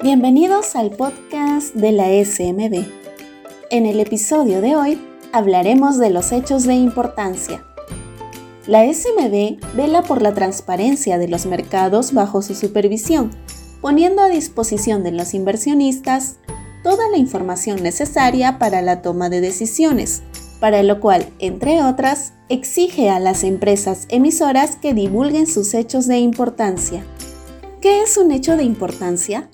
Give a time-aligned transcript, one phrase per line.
[0.00, 2.86] Bienvenidos al podcast de la SMB.
[3.72, 5.02] En el episodio de hoy
[5.32, 7.64] hablaremos de los hechos de importancia.
[8.68, 13.32] La SMB vela por la transparencia de los mercados bajo su supervisión,
[13.80, 16.36] poniendo a disposición de los inversionistas
[16.84, 20.22] toda la información necesaria para la toma de decisiones,
[20.60, 26.18] para lo cual, entre otras, exige a las empresas emisoras que divulguen sus hechos de
[26.18, 27.04] importancia.
[27.80, 29.48] ¿Qué es un hecho de importancia?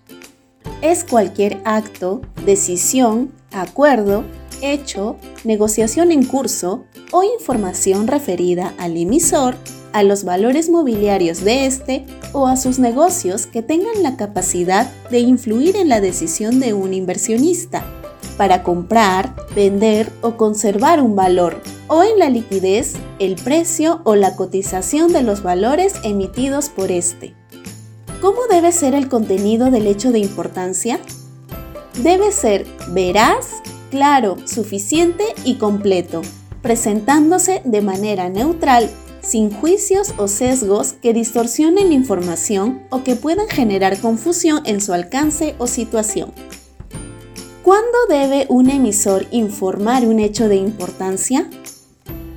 [0.82, 4.24] Es cualquier acto, decisión, acuerdo,
[4.62, 9.56] hecho, negociación en curso o información referida al emisor,
[9.92, 15.20] a los valores mobiliarios de este o a sus negocios que tengan la capacidad de
[15.20, 17.84] influir en la decisión de un inversionista
[18.36, 24.34] para comprar, vender o conservar un valor, o en la liquidez, el precio o la
[24.34, 27.34] cotización de los valores emitidos por este.
[28.24, 30.98] ¿Cómo debe ser el contenido del hecho de importancia?
[32.02, 36.22] Debe ser veraz, claro, suficiente y completo,
[36.62, 38.88] presentándose de manera neutral,
[39.20, 44.94] sin juicios o sesgos que distorsionen la información o que puedan generar confusión en su
[44.94, 46.32] alcance o situación.
[47.62, 51.50] ¿Cuándo debe un emisor informar un hecho de importancia?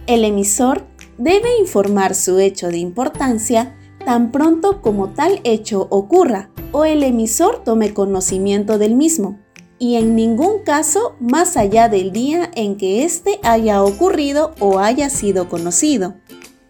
[0.05, 0.83] El emisor
[1.17, 3.73] debe informar su hecho de importancia
[4.07, 9.37] tan pronto como tal hecho ocurra o el emisor tome conocimiento del mismo,
[9.79, 15.09] y en ningún caso más allá del día en que éste haya ocurrido o haya
[15.09, 16.15] sido conocido.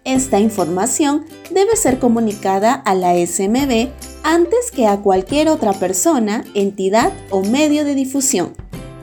[0.03, 3.89] Esta información debe ser comunicada a la SMB
[4.23, 8.53] antes que a cualquier otra persona, entidad o medio de difusión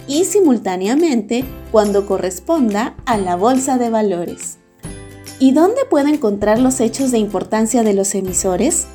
[0.08, 4.58] y simultáneamente cuando corresponda a la bolsa de valores.
[5.44, 8.86] ¿Y dónde puedo encontrar los hechos de importancia de los emisores?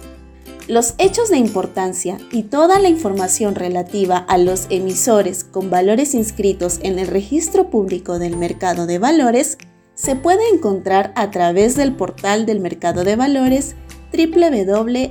[0.68, 6.80] Los hechos de importancia y toda la información relativa a los emisores con valores inscritos
[6.82, 9.60] en el registro público del mercado de valores
[9.94, 13.76] se puede encontrar a través del portal del mercado de valores
[14.12, 15.06] www.smb.gov.p.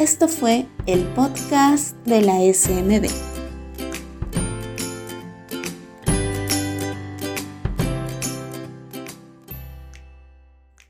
[0.00, 3.35] Esto fue el podcast de la SMB.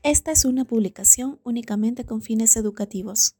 [0.09, 3.36] Esta es una publicación únicamente con fines educativos.